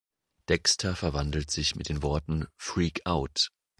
[0.49, 3.51] Dexter verwandelt sich mit den Worten "Freak out!